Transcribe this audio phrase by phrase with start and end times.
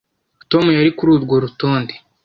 [0.51, 1.93] Tom yari kuri urwo rutonde